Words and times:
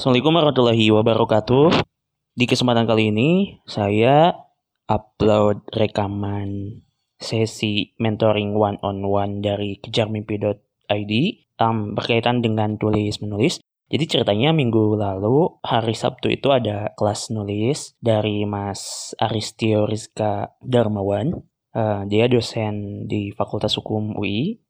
Assalamualaikum 0.00 0.32
warahmatullahi 0.32 0.86
wabarakatuh. 0.96 1.66
Di 2.32 2.48
kesempatan 2.48 2.88
kali 2.88 3.12
ini 3.12 3.60
saya 3.68 4.32
upload 4.88 5.60
rekaman 5.76 6.80
sesi 7.20 7.92
mentoring 8.00 8.56
one 8.56 8.80
on 8.80 9.04
one 9.04 9.44
dari 9.44 9.76
kejarmimpi.id 9.76 11.12
um, 11.60 11.92
berkaitan 11.92 12.40
dengan 12.40 12.80
tulis 12.80 13.20
menulis. 13.20 13.60
Jadi 13.92 14.04
ceritanya 14.08 14.56
minggu 14.56 14.96
lalu 14.96 15.60
hari 15.60 15.92
Sabtu 15.92 16.32
itu 16.32 16.48
ada 16.48 16.96
kelas 16.96 17.28
nulis 17.28 17.92
dari 18.00 18.48
Mas 18.48 19.12
Aristio 19.20 19.84
Rizka 19.84 20.56
Darmawan. 20.64 21.44
Uh, 21.76 22.08
dia 22.08 22.24
dosen 22.24 23.04
di 23.04 23.36
Fakultas 23.36 23.76
Hukum 23.76 24.16
UI 24.16 24.64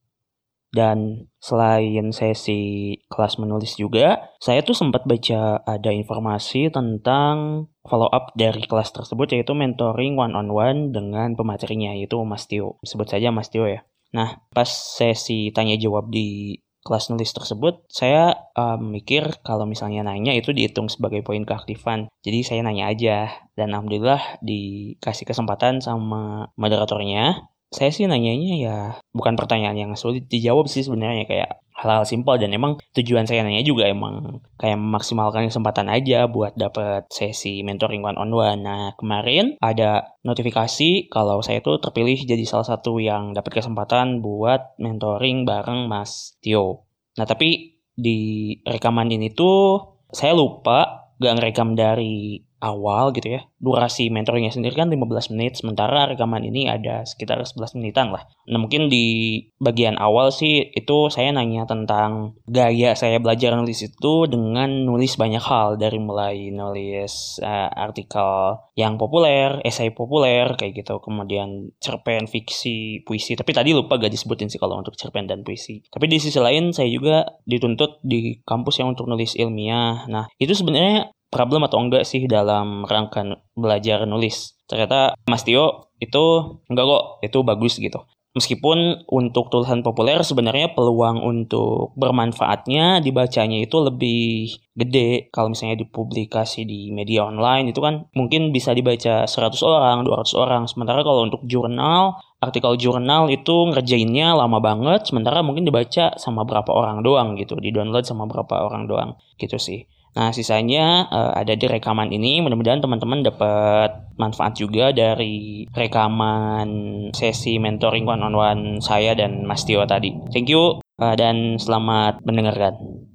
dan 0.71 1.27
selain 1.43 2.15
sesi 2.15 2.95
kelas 3.11 3.43
menulis 3.43 3.75
juga, 3.75 4.31
saya 4.39 4.63
tuh 4.63 4.79
sempat 4.79 5.03
baca 5.03 5.67
ada 5.67 5.91
informasi 5.91 6.71
tentang 6.71 7.67
follow 7.83 8.07
up 8.07 8.31
dari 8.39 8.63
kelas 8.63 8.95
tersebut 8.95 9.35
yaitu 9.35 9.51
mentoring 9.53 10.15
one 10.15 10.39
on 10.39 10.49
one 10.55 10.95
dengan 10.95 11.35
pematerinya 11.35 11.91
yaitu 11.99 12.23
Mas 12.23 12.47
Tio. 12.47 12.79
Sebut 12.87 13.11
saja 13.11 13.35
Mas 13.35 13.51
Tio 13.51 13.67
ya. 13.67 13.83
Nah, 14.15 14.43
pas 14.55 14.71
sesi 14.71 15.51
tanya 15.55 15.75
jawab 15.79 16.11
di 16.11 16.59
kelas 16.81 17.13
nulis 17.13 17.31
tersebut, 17.37 17.85
saya 17.93 18.33
um, 18.57 18.97
mikir 18.97 19.43
kalau 19.45 19.69
misalnya 19.69 20.01
nanya 20.01 20.33
itu 20.33 20.57
dihitung 20.57 20.89
sebagai 20.89 21.21
poin 21.21 21.45
keaktifan. 21.45 22.09
Jadi 22.25 22.41
saya 22.41 22.61
nanya 22.65 22.89
aja 22.89 23.17
dan 23.53 23.77
alhamdulillah 23.77 24.41
dikasih 24.41 25.29
kesempatan 25.29 25.85
sama 25.85 26.49
moderatornya 26.57 27.51
saya 27.71 27.95
sih 27.95 28.11
nanyanya 28.11 28.55
ya 28.59 28.79
bukan 29.15 29.39
pertanyaan 29.39 29.79
yang 29.79 29.93
sulit 29.95 30.27
dijawab 30.27 30.67
sih 30.67 30.83
sebenarnya 30.83 31.23
kayak 31.31 31.51
hal-hal 31.81 32.05
simpel 32.05 32.37
dan 32.37 32.53
emang 32.53 32.77
tujuan 32.93 33.25
saya 33.25 33.41
nanya 33.41 33.65
juga 33.65 33.89
emang 33.89 34.45
kayak 34.61 34.77
memaksimalkan 34.77 35.49
kesempatan 35.49 35.89
aja 35.89 36.29
buat 36.29 36.53
dapat 36.53 37.09
sesi 37.09 37.65
mentoring 37.65 38.05
one 38.05 38.21
on 38.21 38.35
one. 38.37 38.61
Nah 38.61 38.93
kemarin 39.01 39.57
ada 39.65 40.19
notifikasi 40.21 41.09
kalau 41.09 41.41
saya 41.41 41.65
tuh 41.65 41.81
terpilih 41.81 42.21
jadi 42.21 42.45
salah 42.45 42.69
satu 42.69 43.01
yang 43.01 43.33
dapat 43.33 43.65
kesempatan 43.65 44.21
buat 44.21 44.77
mentoring 44.77 45.49
bareng 45.49 45.89
Mas 45.89 46.37
Tio. 46.45 46.85
Nah 47.17 47.25
tapi 47.25 47.81
di 47.97 48.53
rekaman 48.67 49.09
ini 49.09 49.33
tuh 49.33 49.81
saya 50.13 50.37
lupa 50.37 51.09
gak 51.17 51.37
ngerekam 51.39 51.77
dari 51.79 52.45
awal 52.61 53.11
gitu 53.17 53.41
ya. 53.41 53.43
Durasi 53.61 54.09
mentoringnya 54.13 54.53
sendiri 54.53 54.77
kan 54.77 54.89
15 54.89 55.33
menit, 55.37 55.61
sementara 55.61 56.09
rekaman 56.09 56.45
ini 56.45 56.69
ada 56.69 57.05
sekitar 57.05 57.41
11 57.41 57.77
menitan 57.81 58.13
lah. 58.13 58.25
Nah 58.49 58.61
mungkin 58.61 58.89
di 58.93 59.37
bagian 59.61 60.01
awal 60.01 60.33
sih 60.33 60.73
itu 60.73 61.13
saya 61.13 61.33
nanya 61.33 61.69
tentang 61.69 62.37
gaya 62.49 62.97
saya 62.97 63.21
belajar 63.21 63.57
nulis 63.57 63.85
itu 63.85 64.13
dengan 64.29 64.89
nulis 64.89 65.17
banyak 65.17 65.43
hal 65.43 65.77
dari 65.77 66.01
mulai 66.01 66.53
nulis 66.53 67.41
uh, 67.41 67.69
artikel 67.73 68.61
yang 68.77 68.97
populer, 68.97 69.61
esai 69.65 69.93
populer 69.93 70.57
kayak 70.57 70.85
gitu, 70.85 71.01
kemudian 71.05 71.73
cerpen, 71.81 72.29
fiksi, 72.29 73.05
puisi. 73.05 73.37
Tapi 73.37 73.53
tadi 73.53 73.77
lupa 73.77 74.01
gak 74.01 74.13
disebutin 74.13 74.49
sih 74.49 74.61
kalau 74.61 74.81
untuk 74.81 74.97
cerpen 74.97 75.29
dan 75.29 75.45
puisi. 75.45 75.85
Tapi 75.89 76.09
di 76.09 76.17
sisi 76.17 76.41
lain 76.41 76.73
saya 76.73 76.89
juga 76.89 77.29
dituntut 77.45 78.01
di 78.05 78.41
kampus 78.45 78.81
yang 78.81 78.93
untuk 78.93 79.09
nulis 79.09 79.37
ilmiah. 79.37 80.09
Nah 80.09 80.29
itu 80.41 80.53
sebenarnya 80.57 81.13
problem 81.31 81.65
atau 81.65 81.79
enggak 81.79 82.05
sih 82.05 82.27
dalam 82.27 82.85
rangka 82.85 83.41
belajar 83.55 84.05
nulis. 84.05 84.59
Ternyata 84.67 85.15
Mas 85.31 85.47
Tio 85.47 85.95
itu 86.03 86.59
enggak 86.67 86.87
kok, 86.87 87.05
itu 87.23 87.39
bagus 87.47 87.79
gitu. 87.79 88.03
Meskipun 88.31 89.11
untuk 89.11 89.51
tulisan 89.51 89.83
populer 89.83 90.23
sebenarnya 90.23 90.71
peluang 90.71 91.19
untuk 91.19 91.91
bermanfaatnya 91.99 93.03
dibacanya 93.03 93.59
itu 93.59 93.75
lebih 93.83 94.55
gede 94.71 95.35
kalau 95.35 95.51
misalnya 95.51 95.83
dipublikasi 95.83 96.63
di 96.63 96.95
media 96.95 97.27
online 97.27 97.75
itu 97.75 97.83
kan 97.83 98.07
mungkin 98.15 98.55
bisa 98.55 98.71
dibaca 98.71 99.27
100 99.27 99.35
orang, 99.67 100.07
200 100.07 100.39
orang. 100.39 100.63
Sementara 100.71 101.03
kalau 101.03 101.27
untuk 101.27 101.43
jurnal, 101.43 102.23
artikel 102.39 102.79
jurnal 102.79 103.35
itu 103.35 103.67
ngerjainnya 103.75 104.39
lama 104.39 104.63
banget 104.63 105.11
sementara 105.11 105.43
mungkin 105.43 105.67
dibaca 105.67 106.15
sama 106.15 106.47
berapa 106.47 106.71
orang 106.71 107.03
doang 107.03 107.35
gitu, 107.35 107.59
di-download 107.59 108.07
sama 108.07 108.31
berapa 108.31 108.63
orang 108.63 108.87
doang 108.87 109.19
gitu 109.43 109.59
sih. 109.59 109.91
Nah, 110.11 110.35
sisanya 110.35 111.07
uh, 111.07 111.33
ada 111.39 111.55
di 111.55 111.67
rekaman 111.71 112.11
ini. 112.11 112.43
Mudah-mudahan 112.43 112.83
teman-teman 112.83 113.23
dapat 113.23 114.11
manfaat 114.19 114.59
juga 114.59 114.91
dari 114.91 115.65
rekaman 115.71 116.69
sesi 117.15 117.63
mentoring 117.63 118.03
one 118.03 118.23
on 118.27 118.35
one 118.35 118.63
saya 118.83 119.15
dan 119.15 119.47
Mas 119.47 119.63
Tio 119.63 119.87
tadi. 119.87 120.11
Thank 120.35 120.51
you 120.51 120.83
uh, 120.99 121.15
dan 121.15 121.63
selamat 121.63 122.27
mendengarkan. 122.27 123.07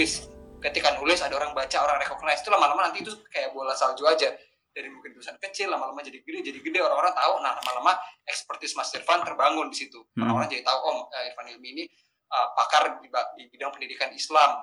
nulis 0.00 0.32
ketika 0.64 0.96
nulis 0.96 1.20
ada 1.20 1.36
orang 1.36 1.52
baca 1.52 1.76
orang 1.76 2.00
recognize 2.00 2.40
itu 2.40 2.48
lama-lama 2.48 2.88
nanti 2.88 3.04
itu 3.04 3.12
kayak 3.28 3.52
bola 3.52 3.76
salju 3.76 4.08
aja 4.08 4.32
dari 4.70 4.88
mungkin 4.88 5.14
tulisan 5.14 5.36
kecil 5.42 5.70
lama-lama 5.70 6.00
jadi 6.00 6.22
gede 6.22 6.52
jadi 6.54 6.58
gede. 6.62 6.78
Orang-orang 6.80 7.14
tahu 7.14 7.32
nah 7.42 7.52
lama-lama 7.58 7.92
ekspertis 8.26 8.78
Mas 8.78 8.90
Irfan 8.94 9.22
terbangun 9.26 9.68
di 9.70 9.76
situ. 9.86 10.00
Hmm. 10.14 10.26
orang-orang 10.26 10.48
jadi 10.50 10.62
tahu 10.66 10.78
oh 10.78 10.96
Irfan 11.10 11.46
Ilmi 11.50 11.68
ini 11.74 11.84
uh, 12.30 12.48
pakar 12.54 13.02
di, 13.02 13.08
di 13.10 13.44
bidang 13.50 13.70
pendidikan 13.74 14.10
Islam. 14.14 14.62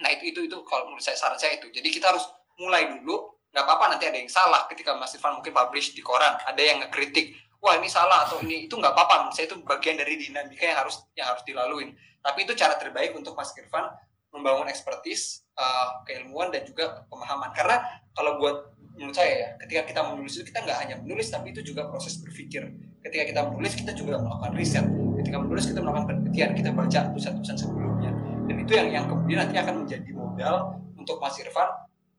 Nah 0.00 0.10
itu 0.14 0.32
itu 0.32 0.40
itu 0.46 0.58
kalau 0.64 0.90
menurut 0.90 1.02
saya 1.02 1.18
saran 1.18 1.38
saya 1.38 1.58
itu. 1.58 1.68
Jadi 1.70 1.88
kita 1.90 2.14
harus 2.14 2.24
mulai 2.58 2.88
dulu 2.88 3.34
nggak 3.52 3.64
apa-apa 3.68 3.84
nanti 3.96 4.08
ada 4.08 4.16
yang 4.16 4.32
salah 4.32 4.64
ketika 4.70 4.96
Mas 4.96 5.12
Irfan 5.12 5.36
mungkin 5.36 5.52
publish 5.52 5.92
di 5.92 6.00
koran. 6.00 6.38
Ada 6.48 6.62
yang 6.62 6.78
ngekritik 6.86 7.36
wah 7.62 7.78
ini 7.78 7.86
salah 7.86 8.26
atau 8.26 8.42
ini 8.42 8.66
itu 8.66 8.74
nggak 8.78 8.94
apa-apa. 8.94 9.14
Menurut 9.26 9.34
saya 9.36 9.46
itu 9.50 9.56
bagian 9.62 9.96
dari 10.00 10.14
dinamika 10.18 10.64
yang 10.64 10.78
harus 10.82 11.02
yang 11.18 11.30
harus 11.30 11.42
dilaluin. 11.44 11.92
Tapi 12.22 12.46
itu 12.46 12.54
cara 12.54 12.74
terbaik 12.78 13.14
untuk 13.18 13.34
Mas 13.34 13.50
Irfan 13.58 13.90
membangun 14.32 14.66
ekspertis 14.66 15.44
uh, 15.60 16.00
keilmuan 16.08 16.48
dan 16.48 16.64
juga 16.64 17.04
pemahaman. 17.12 17.52
Karena 17.52 17.84
kalau 18.16 18.40
buat 18.40 18.56
menurut 18.92 19.16
saya 19.16 19.32
ya 19.32 19.48
ketika 19.64 19.82
kita 19.88 20.00
menulis 20.12 20.32
itu 20.36 20.44
kita 20.52 20.58
nggak 20.62 20.78
hanya 20.84 20.94
menulis 21.00 21.26
tapi 21.32 21.50
itu 21.50 21.60
juga 21.64 21.88
proses 21.88 22.20
berpikir. 22.20 22.68
Ketika 23.02 23.24
kita 23.28 23.40
menulis 23.50 23.72
kita 23.74 23.92
juga 23.96 24.20
melakukan 24.20 24.52
riset. 24.54 24.86
Ketika 25.18 25.36
menulis 25.40 25.64
kita 25.66 25.80
melakukan 25.80 26.06
penelitian 26.12 26.50
kita 26.54 26.70
baca 26.70 27.00
tulisan-tulisan 27.12 27.56
sebelumnya. 27.56 28.10
Dan 28.46 28.56
itu 28.62 28.72
yang 28.76 28.88
yang 28.92 29.04
kemudian 29.08 29.38
nanti 29.46 29.56
akan 29.58 29.74
menjadi 29.86 30.10
modal 30.12 30.54
untuk 30.98 31.16
Mas 31.18 31.36
Irfan 31.40 31.68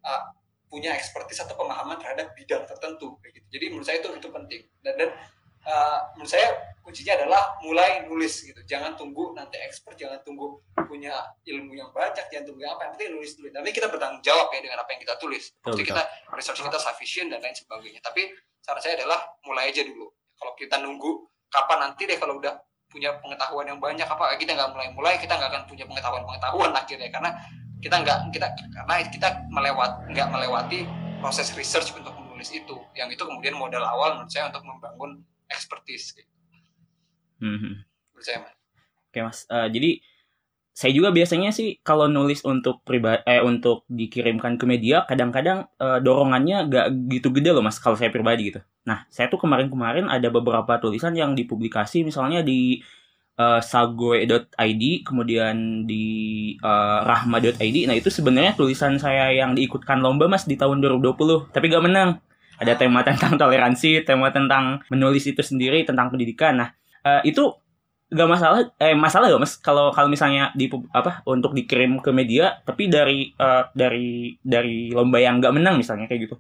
uh, 0.04 0.24
punya 0.68 0.98
ekspertis 0.98 1.38
atau 1.46 1.54
pemahaman 1.54 2.02
terhadap 2.02 2.34
bidang 2.34 2.66
tertentu 2.66 3.22
gitu. 3.22 3.46
jadi 3.54 3.70
menurut 3.70 3.86
saya 3.86 4.02
itu 4.02 4.10
itu 4.18 4.30
penting. 4.34 4.62
Dan 4.82 4.94
dan 4.98 5.10
uh, 5.68 5.98
menurut 6.16 6.32
saya 6.32 6.74
kuncinya 6.84 7.16
adalah 7.16 7.56
mulai 7.64 8.04
nulis 8.06 8.44
gitu. 8.44 8.60
Jangan 8.68 9.00
tunggu 9.00 9.32
nanti 9.32 9.56
expert 9.64 9.96
jangan 9.96 10.20
tunggu 10.28 10.60
punya 10.84 11.16
ilmu 11.48 11.72
yang 11.74 11.90
banyak 11.96 12.28
jangan 12.28 12.46
tunggu 12.52 12.68
apa 12.68 12.82
yang 12.86 12.92
penting 13.00 13.10
nulis 13.16 13.32
dulu. 13.40 13.48
Nanti 13.56 13.72
kita 13.72 13.88
bertanggung 13.88 14.20
jawab 14.20 14.52
ya 14.52 14.60
dengan 14.60 14.84
apa 14.84 14.90
yang 14.92 15.02
kita 15.02 15.16
tulis. 15.18 15.44
Jadi 15.64 15.84
kita 15.88 16.04
research 16.36 16.60
kita 16.60 16.80
sufficient 16.80 17.32
dan 17.32 17.40
lain 17.40 17.56
sebagainya. 17.56 18.04
Tapi 18.04 18.36
saran 18.60 18.84
saya 18.84 19.00
adalah 19.00 19.20
mulai 19.48 19.72
aja 19.72 19.82
dulu. 19.88 20.12
Kalau 20.36 20.54
kita 20.60 20.76
nunggu 20.84 21.12
kapan 21.48 21.90
nanti 21.90 22.04
deh 22.04 22.20
kalau 22.20 22.38
udah 22.38 22.54
punya 22.92 23.16
pengetahuan 23.24 23.66
yang 23.66 23.80
banyak 23.82 24.06
apa 24.06 24.38
kita 24.38 24.54
nggak 24.54 24.70
mulai-mulai 24.70 25.18
kita 25.18 25.34
nggak 25.34 25.50
akan 25.50 25.64
punya 25.66 25.88
pengetahuan-pengetahuan 25.88 26.72
akhirnya. 26.76 27.10
Karena 27.10 27.32
kita 27.80 27.96
nggak 28.04 28.18
kita 28.36 28.48
karena 28.52 28.96
kita 29.08 29.28
melewat 29.48 29.92
nggak 30.12 30.28
melewati 30.28 30.84
proses 31.24 31.56
research 31.56 31.96
untuk 31.96 32.12
menulis 32.20 32.52
itu. 32.52 32.76
Yang 32.92 33.16
itu 33.16 33.24
kemudian 33.24 33.56
modal 33.56 33.88
awal 33.88 34.20
menurut 34.20 34.28
saya 34.28 34.52
untuk 34.52 34.68
membangun 34.68 35.24
expertise 35.50 36.16
gitu. 36.16 36.32
Hmm. 37.44 37.84
Percaya 38.16 38.48
mas. 38.48 38.56
Oke 39.12 39.20
mas. 39.20 39.40
Uh, 39.52 39.68
jadi 39.68 40.00
saya 40.74 40.90
juga 40.90 41.14
biasanya 41.14 41.54
sih 41.54 41.78
kalau 41.86 42.10
nulis 42.10 42.42
untuk 42.42 42.82
pribadi 42.82 43.22
eh 43.30 43.46
untuk 43.46 43.86
dikirimkan 43.86 44.58
ke 44.58 44.66
media 44.66 45.06
kadang-kadang 45.06 45.70
uh, 45.78 46.02
dorongannya 46.02 46.66
gak 46.66 46.86
gitu 47.14 47.30
gede 47.30 47.54
loh 47.54 47.62
mas 47.62 47.78
kalau 47.78 47.94
saya 47.94 48.10
pribadi 48.10 48.50
gitu. 48.50 48.60
Nah 48.90 49.06
saya 49.14 49.30
tuh 49.30 49.38
kemarin-kemarin 49.38 50.10
ada 50.10 50.34
beberapa 50.34 50.82
tulisan 50.82 51.14
yang 51.14 51.38
dipublikasi 51.38 52.02
misalnya 52.02 52.42
di 52.42 52.82
uh, 53.38 53.62
sagoe.id 53.62 54.84
kemudian 55.06 55.86
di 55.86 56.06
uh, 56.58 57.06
rahma.id. 57.06 57.78
Nah 57.86 57.94
itu 57.94 58.10
sebenarnya 58.10 58.58
tulisan 58.58 58.98
saya 58.98 59.30
yang 59.30 59.54
diikutkan 59.54 60.02
lomba 60.02 60.26
mas 60.26 60.50
di 60.50 60.58
tahun 60.58 60.82
2020 60.82 61.54
tapi 61.54 61.70
gak 61.70 61.86
menang 61.86 62.18
ada 62.60 62.74
tema 62.78 63.02
tentang 63.08 63.38
toleransi, 63.42 64.06
tema 64.06 64.30
tentang 64.30 64.82
menulis 64.92 65.26
itu 65.26 65.42
sendiri, 65.42 65.86
tentang 65.88 66.14
pendidikan. 66.14 66.60
Nah, 66.60 66.70
uh, 67.06 67.22
itu 67.26 67.54
gak 68.14 68.30
masalah 68.30 68.60
eh 68.78 68.94
masalah 68.94 69.26
gak 69.26 69.42
mas 69.42 69.58
kalau 69.58 69.90
kalau 69.90 70.06
misalnya 70.06 70.54
di 70.54 70.70
apa 70.94 71.26
untuk 71.26 71.58
dikirim 71.58 71.98
ke 71.98 72.14
media 72.14 72.62
tapi 72.62 72.86
dari 72.86 73.34
uh, 73.42 73.74
dari 73.74 74.38
dari 74.46 74.94
lomba 74.94 75.18
yang 75.18 75.42
gak 75.42 75.50
menang 75.50 75.82
misalnya 75.82 76.06
kayak 76.06 76.30
gitu 76.30 76.38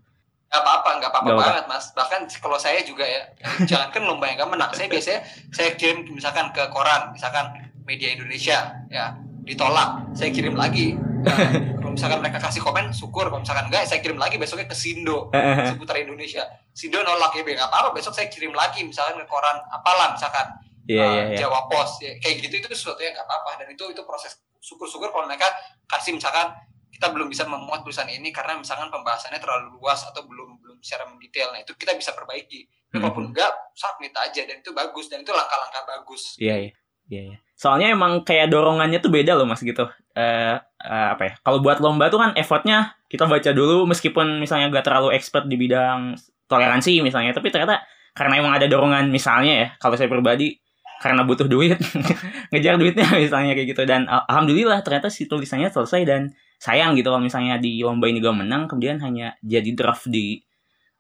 Gak 0.53 0.61
apa-apa, 0.61 1.01
gak 1.01 1.09
apa-apa 1.09 1.33
banget 1.33 1.65
mas. 1.65 1.89
Bahkan 1.97 2.29
kalau 2.37 2.61
saya 2.61 2.85
juga 2.85 3.01
ya, 3.01 3.25
jangan 3.65 3.89
kan 3.89 4.05
lomba 4.05 4.29
yang 4.29 4.37
gak 4.37 4.53
menang. 4.53 4.69
Saya 4.77 4.85
biasanya 4.85 5.25
saya 5.49 5.73
kirim 5.73 6.05
misalkan 6.13 6.53
ke 6.53 6.61
koran, 6.69 7.09
misalkan 7.09 7.73
media 7.89 8.13
Indonesia, 8.13 8.85
ya 8.85 9.17
ditolak, 9.49 10.13
saya 10.13 10.29
kirim 10.29 10.53
lagi. 10.53 10.93
Nah, 11.25 11.37
misalkan 11.93 12.19
mereka 12.19 12.41
kasih 12.41 12.59
komen 12.59 12.89
syukur. 12.91 13.29
Kalau 13.29 13.41
misalkan 13.41 13.69
enggak 13.69 13.85
saya 13.85 14.01
kirim 14.01 14.17
lagi 14.17 14.41
besoknya 14.41 14.65
ke 14.65 14.75
Sindo 14.75 15.29
seputar 15.69 16.01
Indonesia. 16.01 16.43
Sindo 16.73 16.99
nolak 17.05 17.37
ya 17.37 17.45
nggak 17.45 17.69
apa-apa 17.69 17.93
besok 17.93 18.17
saya 18.17 18.27
kirim 18.27 18.51
lagi 18.51 18.81
misalkan 18.83 19.21
ke 19.21 19.25
koran 19.29 19.57
apalah 19.69 20.13
misalkan. 20.17 20.49
Iya, 20.83 20.99
uh, 20.99 21.11
iya, 21.15 21.23
iya. 21.31 21.37
Jawa 21.47 21.71
Pos 21.71 22.03
ya, 22.03 22.11
kayak 22.19 22.43
gitu 22.43 22.59
itu 22.59 22.67
sesuatu 22.75 22.99
yang 22.99 23.15
nggak 23.15 23.23
apa-apa. 23.23 23.63
Dan 23.63 23.71
itu 23.71 23.83
itu 23.87 24.01
proses 24.03 24.35
syukur-syukur 24.59 25.15
kalau 25.15 25.29
mereka 25.31 25.47
kasih 25.87 26.11
misalkan 26.11 26.51
kita 26.91 27.07
belum 27.09 27.31
bisa 27.31 27.47
memuat 27.47 27.81
tulisan 27.87 28.07
ini 28.11 28.29
karena 28.35 28.59
misalkan 28.59 28.91
pembahasannya 28.91 29.39
terlalu 29.39 29.79
luas 29.79 30.03
atau 30.05 30.27
belum 30.27 30.59
belum 30.59 30.77
secara 30.83 31.07
mendetail. 31.07 31.55
Nah 31.55 31.63
itu 31.63 31.71
kita 31.79 31.95
bisa 31.95 32.11
perbaiki. 32.11 32.67
Hmm. 32.93 33.09
enggak 33.09 33.49
submit 33.73 34.13
aja 34.13 34.45
dan 34.45 34.61
itu 34.61 34.69
bagus 34.69 35.09
dan 35.09 35.25
itu 35.25 35.33
langkah-langkah 35.33 35.81
bagus. 35.81 36.37
Iya, 36.37 36.69
iya. 36.69 36.71
Iya, 37.13 37.21
iya. 37.29 37.37
Soalnya 37.53 37.93
emang 37.93 38.25
kayak 38.25 38.49
dorongannya 38.49 38.99
tuh 38.99 39.13
beda 39.13 39.37
loh 39.37 39.45
Mas 39.45 39.61
gitu. 39.61 39.85
Eh 40.17 40.57
eh, 40.57 41.07
apa 41.13 41.21
ya? 41.21 41.33
Kalau 41.45 41.61
buat 41.61 41.77
lomba 41.79 42.09
tuh 42.09 42.19
kan 42.19 42.31
effortnya 42.33 42.97
kita 43.07 43.29
baca 43.29 43.53
dulu 43.53 43.85
meskipun 43.85 44.41
misalnya 44.41 44.73
gak 44.73 44.89
terlalu 44.89 45.13
expert 45.13 45.45
di 45.45 45.55
bidang 45.55 46.17
toleransi 46.49 47.05
misalnya, 47.05 47.31
tapi 47.31 47.53
ternyata 47.53 47.85
karena 48.17 48.41
emang 48.41 48.53
ada 48.57 48.65
dorongan 48.65 49.09
misalnya 49.09 49.53
ya, 49.53 49.67
kalau 49.77 49.93
saya 49.97 50.09
pribadi 50.09 50.57
karena 51.01 51.21
butuh 51.25 51.45
duit, 51.49 51.77
ngejar 52.51 52.77
duitnya 52.77 53.05
misalnya 53.15 53.53
kayak 53.53 53.75
gitu 53.75 53.83
dan 53.85 54.09
al- 54.09 54.25
alhamdulillah 54.29 54.81
ternyata 54.81 55.13
si 55.13 55.29
tulisannya 55.29 55.69
selesai 55.69 56.01
dan 56.07 56.21
sayang 56.57 56.95
gitu 56.95 57.11
kalau 57.11 57.19
misalnya 57.19 57.59
di 57.59 57.83
lomba 57.83 58.07
ini 58.07 58.23
gak 58.23 58.37
menang 58.39 58.65
kemudian 58.71 58.97
hanya 59.03 59.35
jadi 59.43 59.67
draft 59.75 60.07
di 60.09 60.41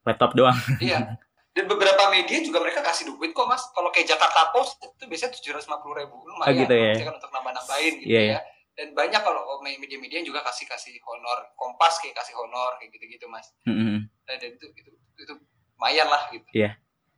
laptop 0.03 0.35
doang. 0.35 0.57
iya 0.83 1.17
dan 1.53 1.69
media 2.13 2.37
juga 2.45 2.61
mereka 2.61 2.85
kasih 2.85 3.09
duit 3.09 3.33
kok 3.33 3.49
mas. 3.49 3.65
Kalau 3.73 3.89
kayak 3.89 4.13
Jakarta 4.13 4.53
Post 4.53 4.77
itu 4.77 5.03
biasanya 5.09 5.31
tujuh 5.33 5.51
ratus 5.57 5.67
ribu. 5.97 6.17
Lumayan 6.29 6.45
Ah, 6.45 6.53
gitu 6.53 6.73
ya. 6.77 6.93
kan 7.09 7.15
untuk 7.17 7.31
nambah-nambahin 7.33 7.93
gitu 8.05 8.09
Iya, 8.13 8.21
ya. 8.21 8.39
dan 8.73 8.87
banyak 8.93 9.21
kalau 9.25 9.41
media-media 9.81 10.21
yang 10.21 10.27
juga 10.29 10.45
kasih 10.45 10.69
kasih 10.69 10.93
honor. 11.09 11.49
Kompas 11.57 11.97
kayak 11.97 12.13
kasih 12.13 12.37
honor 12.37 12.77
kayak 12.77 12.93
gitu-gitu 12.93 13.25
mas. 13.25 13.49
Mm-mm. 13.65 14.05
dan 14.29 14.35
dan 14.37 14.49
itu 14.53 14.65
itu 14.77 14.91
itu 14.93 15.33
lumayan 15.75 16.07
lah 16.07 16.29
gitu. 16.29 16.45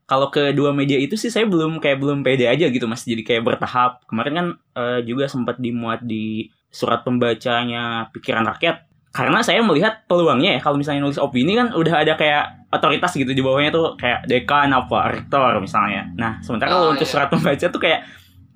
Kalau 0.06 0.30
kedua 0.30 0.70
media 0.70 1.02
itu 1.02 1.18
sih 1.18 1.34
saya 1.34 1.50
belum 1.50 1.82
kayak 1.82 1.98
belum 1.98 2.22
pede 2.22 2.46
aja 2.46 2.70
gitu 2.70 2.86
mas. 2.86 3.02
Jadi 3.04 3.26
kayak 3.26 3.42
bertahap. 3.42 4.06
Kemarin 4.06 4.34
kan 4.34 4.48
eh, 4.78 5.00
juga 5.04 5.26
sempat 5.26 5.58
dimuat 5.58 6.06
di 6.06 6.48
surat 6.70 7.02
pembacanya 7.08 8.12
pikiran 8.14 8.46
rakyat 8.46 8.86
karena 9.16 9.40
saya 9.40 9.64
melihat 9.64 10.04
peluangnya 10.12 10.60
ya 10.60 10.60
kalau 10.60 10.76
misalnya 10.76 11.08
nulis 11.08 11.16
opini 11.16 11.56
kan 11.56 11.72
udah 11.72 12.04
ada 12.04 12.20
kayak 12.20 12.68
otoritas 12.68 13.16
gitu 13.16 13.32
di 13.32 13.40
bawahnya 13.40 13.72
tuh 13.72 13.96
kayak 13.96 14.28
dekan 14.28 14.76
apa 14.76 15.16
rektor 15.16 15.56
misalnya. 15.64 16.12
Nah 16.20 16.44
sementara 16.44 16.76
kalau 16.76 16.92
Oh, 16.92 16.92
untuk 16.92 17.08
iya. 17.08 17.14
surat 17.16 17.32
pembaca 17.32 17.66
tuh 17.72 17.80
kayak 17.80 18.04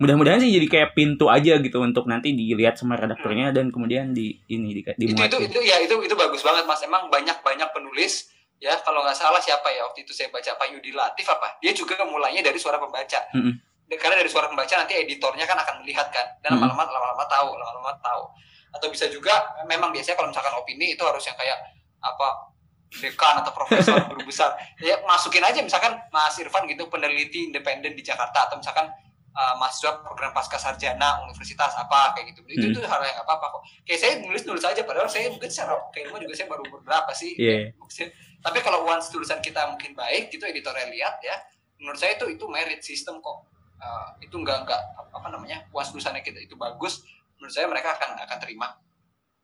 mudah-mudahan 0.03 0.44
sih 0.44 0.51
jadi 0.51 0.67
kayak 0.67 0.89
pintu 1.00 1.31
aja 1.31 1.63
gitu 1.63 1.79
untuk 1.79 2.11
nanti 2.11 2.35
dilihat 2.35 2.75
sama 2.75 3.00
redakturnya 3.00 3.56
dan 3.56 3.71
kemudian 3.71 4.11
di 4.11 4.35
ini 4.51 4.75
di, 4.75 4.81
itu 4.83 5.15
dimuat 5.15 5.31
itu 5.31 5.38
itu 5.47 5.59
ya 5.63 5.79
itu 5.79 5.95
itu 6.03 6.15
bagus 6.19 6.44
banget 6.44 6.67
mas. 6.67 6.83
Emang 6.83 7.07
banyak 7.07 7.39
banyak 7.39 7.69
penulis 7.71 8.27
ya 8.59 8.75
kalau 8.83 9.00
nggak 9.07 9.15
salah 9.15 9.39
siapa 9.39 9.71
ya 9.71 9.88
waktu 9.88 10.03
itu 10.03 10.11
saya 10.11 10.27
baca 10.27 10.59
Pak 10.59 10.67
Yudi 10.75 10.91
Latif 10.91 11.23
apa? 11.31 11.56
Dia 11.63 11.71
juga 11.71 12.03
mulainya 12.03 12.44
dari 12.44 12.59
suara 12.59 12.75
pembaca. 12.75 13.31
Mm-mm. 13.31 13.56
Dan 13.88 13.95
karena 13.95 14.19
dari 14.19 14.27
suara 14.27 14.51
pembaca 14.51 14.75
nanti 14.75 15.00
editornya 15.00 15.47
kan 15.47 15.56
akan 15.56 15.88
melihat 15.88 16.11
kan 16.11 16.27
dan 16.44 16.59
lama-lama 16.59 16.83
lama-lama 16.83 17.25
tahu 17.31 17.56
lama-lama 17.56 17.95
tahu 18.03 18.23
atau 18.69 18.88
bisa 18.89 19.10
juga 19.10 19.33
memang 19.66 19.89
biasanya 19.89 20.18
kalau 20.18 20.30
misalkan 20.30 20.54
opini 20.57 20.94
itu 20.94 21.04
harus 21.06 21.24
yang 21.25 21.38
kayak 21.38 21.57
apa 22.00 22.54
dekan 22.89 23.36
atau 23.45 23.54
profesor 23.54 23.98
guru 24.10 24.25
besar. 24.25 24.57
Ya 24.81 24.98
masukin 25.06 25.45
aja 25.45 25.62
misalkan 25.62 25.94
Mas 26.10 26.38
Irfan 26.42 26.66
gitu 26.66 26.89
peneliti 26.89 27.50
independen 27.54 27.94
di 27.94 28.01
Jakarta 28.01 28.50
atau 28.50 28.57
misalkan 28.57 28.89
uh, 29.38 29.56
mahasiswa 29.62 30.01
program 30.01 30.33
pasca 30.33 30.57
sarjana 30.57 31.21
universitas 31.21 31.77
apa 31.77 32.18
kayak 32.18 32.33
gitu. 32.33 32.42
Itu 32.50 32.66
Hmm. 32.66 32.74
itu 32.74 32.80
hal 32.89 33.01
yang 33.06 33.16
nggak 33.21 33.27
apa-apa 33.30 33.45
kok. 33.60 33.62
Kayak 33.86 34.00
saya 34.01 34.13
nulis 34.25 34.44
nulis 34.50 34.66
aja 34.66 34.81
padahal 34.81 35.10
saya 35.10 35.30
mungkin 35.30 35.50
secara 35.54 35.77
keilmuan 35.94 36.21
juga 36.25 36.33
saya 36.33 36.48
baru 36.50 36.63
berapa 36.66 37.12
sih. 37.13 37.38
Maksudnya, 37.77 38.10
tapi 38.42 38.57
kalau 38.66 38.89
once 38.89 39.13
tulisan 39.13 39.38
kita 39.44 39.69
mungkin 39.69 39.94
baik 39.94 40.33
gitu 40.33 40.44
editornya 40.50 40.89
lihat 40.89 41.21
ya 41.21 41.36
menurut 41.80 42.00
saya 42.00 42.18
itu 42.18 42.25
itu 42.33 42.45
merit 42.50 42.81
system 42.81 43.21
kok. 43.21 43.45
Uh, 43.80 44.12
itu 44.19 44.36
enggak 44.36 44.68
enggak 44.68 44.81
apa 44.98 45.27
namanya 45.31 45.63
once 45.71 45.95
tulisannya 45.95 46.19
kita 46.19 46.44
itu 46.44 46.60
bagus 46.60 47.00
menurut 47.39 47.53
saya 47.56 47.65
mereka 47.71 47.95
akan 47.95 48.19
akan 48.19 48.38
terima. 48.44 48.68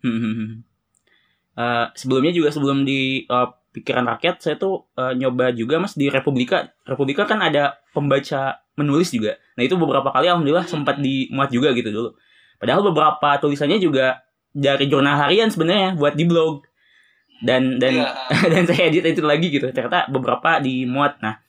Hmm. 0.03 0.61
Eh, 1.55 1.85
sebelumnya 1.95 2.35
juga 2.35 2.51
sebelum 2.51 2.83
di 2.83 3.23
eh, 3.23 3.47
pikiran 3.71 4.03
rakyat 4.11 4.43
saya 4.43 4.55
tuh 4.59 4.91
eh, 4.99 5.15
nyoba 5.15 5.55
juga 5.55 5.79
mas 5.79 5.95
di 5.95 6.11
Republika. 6.11 6.75
Republika 6.83 7.23
kan 7.23 7.39
ada 7.39 7.79
pembaca 7.95 8.59
menulis 8.75 9.15
juga. 9.15 9.39
Nah 9.55 9.63
itu 9.63 9.79
beberapa 9.79 10.11
kali 10.11 10.27
alhamdulillah 10.27 10.67
sempat 10.67 10.99
dimuat 10.99 11.49
juga 11.49 11.71
gitu 11.71 11.89
dulu. 11.89 12.09
Padahal 12.59 12.83
beberapa 12.91 13.39
tulisannya 13.39 13.79
juga 13.79 14.19
dari 14.51 14.91
jurnal 14.91 15.15
harian 15.15 15.47
sebenarnya 15.47 15.95
buat 15.95 16.19
di 16.19 16.27
blog. 16.27 16.67
Dan 17.43 17.79
dan 17.79 18.03
Iya. 18.03 18.11
dan 18.51 18.63
saya 18.67 18.91
edit 18.91 19.15
itu 19.15 19.23
lagi 19.23 19.47
gitu. 19.47 19.71
Ternyata 19.71 20.11
beberapa 20.11 20.59
dimuat. 20.59 21.23
Nah 21.23 21.39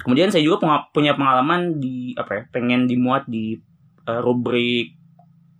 kemudian 0.00 0.32
saya 0.32 0.40
juga 0.40 0.64
punya 0.94 1.12
pengalaman 1.18 1.76
di 1.76 2.14
apa 2.14 2.30
ya 2.30 2.42
pengen 2.48 2.88
dimuat 2.88 3.28
di 3.28 3.60
eh, 4.08 4.20
rubrik 4.20 4.99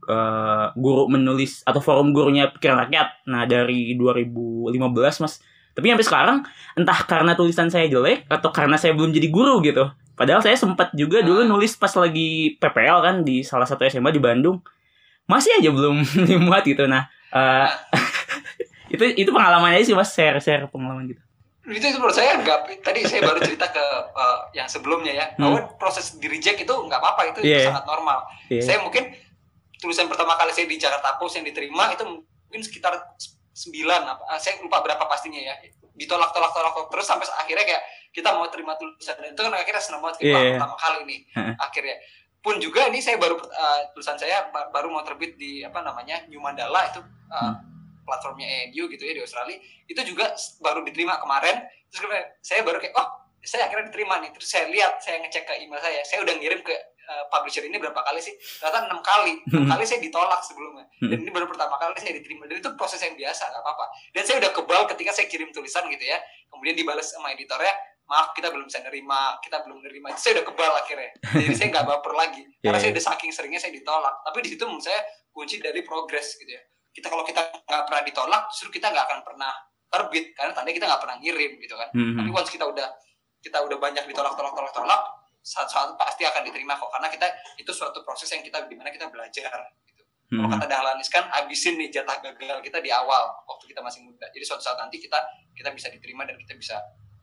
eh, 0.03 0.67
guru 0.75 1.07
menulis 1.07 1.61
atau 1.63 1.79
forum 1.79 2.11
gurunya 2.11 2.49
pikiran 2.49 2.81
rakyat 2.81 3.25
nah 3.25 3.45
dari 3.45 3.93
2015 3.95 4.77
mas 5.21 5.41
tapi 5.71 5.87
sampai 5.89 6.07
sekarang 6.07 6.39
entah 6.75 6.99
karena 7.05 7.33
tulisan 7.33 7.69
saya 7.69 7.87
jelek 7.87 8.27
atau 8.27 8.51
karena 8.51 8.75
saya 8.75 8.93
belum 8.93 9.11
jadi 9.11 9.29
guru 9.29 9.61
gitu 9.61 9.87
padahal 10.15 10.41
saya 10.41 10.55
sempat 10.55 10.93
juga 10.93 11.21
dulu 11.21 11.41
Ah. 11.43 11.49
nulis 11.49 11.73
pas 11.75 11.93
lagi 11.95 12.57
PPL 12.57 12.99
kan 13.01 13.17
di 13.23 13.41
salah 13.41 13.65
satu 13.65 13.85
SMA 13.85 14.11
di 14.11 14.21
Bandung 14.21 14.61
masih 15.25 15.57
aja 15.57 15.71
belum 15.71 16.03
dimuat 16.29 16.65
gitu 16.65 16.85
nah 16.85 17.07
eh, 17.31 17.69
itu 18.95 19.05
itu 19.17 19.31
pengalaman 19.31 19.73
aja 19.73 19.85
sih 19.85 19.95
mas 19.95 20.11
share 20.11 20.37
share 20.39 20.67
pengalaman 20.67 21.07
gitu 21.09 21.23
itu 21.71 21.87
itu 21.87 21.97
menurut 21.97 22.17
saya 22.17 22.35
enggak 22.35 22.67
tadi 22.83 23.07
saya 23.07 23.23
baru 23.23 23.39
cerita 23.39 23.71
ke 23.71 23.85
uh, 24.11 24.43
yang 24.51 24.67
sebelumnya 24.67 25.13
ya 25.15 25.27
Hmm. 25.39 25.55
bahwa 25.55 25.59
proses 25.79 26.19
di 26.19 26.27
reject 26.27 26.59
itu 26.59 26.75
nggak 26.75 26.99
apa-apa 26.99 27.31
itu, 27.31 27.47
Iya. 27.47 27.57
itu 27.57 27.69
sangat 27.71 27.85
normal 27.87 28.19
Iya. 28.51 28.63
saya 28.65 28.79
mungkin 28.83 29.05
tulisan 29.81 30.07
pertama 30.07 30.37
kali 30.37 30.53
saya 30.53 30.69
di 30.69 30.77
Jakarta 30.77 31.17
Post 31.17 31.41
yang 31.41 31.47
diterima 31.49 31.91
itu 31.91 32.05
mungkin 32.05 32.63
sekitar 32.63 32.93
9 33.51 33.73
apa 33.83 34.23
ah, 34.29 34.39
saya 34.39 34.61
lupa 34.61 34.85
berapa 34.85 35.05
pastinya 35.09 35.41
ya. 35.41 35.57
Ditolak 35.97 36.31
tolak 36.33 36.53
tolak 36.55 36.73
tolak 36.73 36.89
terus 36.89 37.05
sampai 37.05 37.27
akhirnya 37.29 37.65
kayak 37.67 37.83
kita 38.11 38.33
mau 38.33 38.47
terima 38.49 38.75
tulisan 38.75 39.17
Dan 39.19 39.35
itu 39.35 39.41
kan 39.43 39.53
akhirnya 39.53 39.83
senang 39.83 40.01
banget 40.01 40.17
Iya, 40.23 40.33
"Wah, 40.33 40.41
iya. 40.43 40.51
pertama 40.57 40.77
kali 40.77 41.17
Heeh. 41.35 41.55
akhirnya. 41.59 41.97
Pun 42.41 42.57
juga 42.57 42.89
ini 42.89 43.05
saya 43.05 43.21
baru 43.21 43.37
uh, 43.37 43.81
tulisan 43.93 44.17
saya 44.17 44.49
ba- 44.49 44.73
baru 44.73 44.89
mau 44.89 45.05
terbit 45.05 45.37
di 45.37 45.61
apa 45.61 45.85
namanya 45.85 46.25
New 46.33 46.41
Mandala 46.41 46.89
itu 46.89 47.01
uh, 47.29 47.53
platformnya 48.01 48.49
ENU 48.49 48.89
gitu 48.89 49.03
ya 49.05 49.13
di 49.13 49.23
Australia. 49.23 49.61
Itu 49.85 50.01
juga 50.09 50.33
baru 50.65 50.81
diterima 50.81 51.21
kemarin. 51.21 51.69
Terus 51.93 52.09
saya 52.41 52.65
baru 52.65 52.81
kayak 52.81 52.97
oh 52.97 53.09
saya 53.45 53.69
akhirnya 53.69 53.93
diterima 53.93 54.25
nih. 54.25 54.33
Terus 54.33 54.49
saya 54.49 54.73
lihat 54.73 55.05
saya 55.05 55.21
ngecek 55.21 55.45
ke 55.45 55.55
email 55.61 55.85
saya 55.85 56.01
saya 56.09 56.25
udah 56.25 56.33
ngirim 56.41 56.65
ke 56.65 56.73
uh, 57.11 57.25
publisher 57.27 57.67
ini 57.67 57.77
berapa 57.83 57.99
kali 57.99 58.23
sih? 58.23 58.31
Ternyata 58.63 58.87
enam 58.87 59.03
kali. 59.03 59.43
Enam 59.51 59.67
kali 59.67 59.83
saya 59.83 59.99
ditolak 59.99 60.41
sebelumnya. 60.47 60.87
Dan 61.03 61.19
ini 61.27 61.31
baru 61.35 61.51
pertama 61.51 61.75
kali 61.75 61.99
saya 61.99 62.15
diterima. 62.15 62.47
Dan 62.47 62.63
itu 62.63 62.71
proses 62.79 63.03
yang 63.03 63.19
biasa 63.19 63.51
nggak 63.51 63.63
apa-apa. 63.63 63.85
Dan 64.15 64.23
saya 64.23 64.37
udah 64.39 64.51
kebal 64.55 64.83
ketika 64.95 65.11
saya 65.11 65.27
kirim 65.27 65.51
tulisan 65.51 65.85
gitu 65.91 66.05
ya. 66.07 66.19
Kemudian 66.47 66.79
dibalas 66.79 67.11
sama 67.11 67.35
editornya 67.35 67.75
maaf 68.07 68.35
kita 68.35 68.51
belum 68.51 68.67
bisa 68.67 68.83
nerima. 68.87 69.39
Kita 69.43 69.57
belum 69.67 69.79
nerima. 69.83 70.07
Itu 70.15 70.21
saya 70.23 70.33
udah 70.41 70.47
kebal 70.47 70.73
akhirnya. 70.79 71.11
Jadi 71.35 71.55
saya 71.59 71.69
nggak 71.75 71.87
baper 71.87 72.13
lagi. 72.15 72.43
Karena 72.63 72.79
Iya, 72.79 72.83
saya 72.83 72.91
udah 72.95 73.05
saking 73.11 73.31
seringnya 73.35 73.61
saya 73.63 73.73
ditolak. 73.75 74.15
Tapi 74.23 74.39
di 74.47 74.49
situ 74.55 74.63
menurut 74.67 74.85
saya 74.87 75.01
kunci 75.35 75.59
dari 75.59 75.81
progres 75.83 76.39
gitu 76.39 76.51
ya. 76.51 76.63
Kita 76.91 77.07
kalau 77.07 77.23
kita 77.27 77.43
nggak 77.67 77.83
pernah 77.87 78.03
ditolak 78.03 78.43
justru 78.55 78.79
kita 78.79 78.91
nggak 78.91 79.05
akan 79.11 79.21
pernah 79.27 79.53
terbit. 79.91 80.35
Karena 80.39 80.53
tandanya 80.55 80.77
kita 80.79 80.87
nggak 80.87 81.03
pernah 81.03 81.17
ngirim 81.19 81.53
gitu 81.59 81.75
kan. 81.75 81.89
Hmm. 81.91 82.15
tapi 82.19 82.29
once 82.31 82.51
kita 82.51 82.67
udah 82.67 82.89
kita 83.41 83.59
udah 83.65 83.79
banyak 83.81 84.05
ditolak 84.05 84.37
tolak 84.37 84.53
tolak 84.53 84.73
tolak 84.77 85.01
saat 85.41 85.69
saat 85.69 85.97
pasti 85.97 86.23
akan 86.29 86.45
diterima 86.45 86.77
kok. 86.77 86.93
Karena 86.93 87.09
kita 87.09 87.27
itu 87.57 87.73
suatu 87.73 88.05
proses 88.05 88.29
yang 88.31 88.45
kita 88.45 88.65
di 88.69 88.77
mana 88.77 88.93
kita 88.93 89.09
belajar 89.09 89.51
gitu. 89.89 90.03
Kalau 90.31 90.47
Hmm. 90.47 90.55
kata 90.55 90.67
Dahlan 90.71 91.01
kan 91.11 91.25
habisin 91.33 91.75
nih 91.81 91.91
jatah 91.91 92.23
gagal 92.23 92.63
kita 92.63 92.79
di 92.79 92.93
awal 92.93 93.35
waktu 93.49 93.65
kita 93.73 93.81
masih 93.83 94.07
muda. 94.07 94.31
Jadi 94.31 94.45
suatu 94.47 94.63
saat 94.63 94.79
nanti 94.79 95.03
kita 95.03 95.19
kita 95.57 95.75
bisa 95.75 95.91
diterima 95.91 96.23
dan 96.23 96.39
kita 96.39 96.55
bisa 96.55 96.79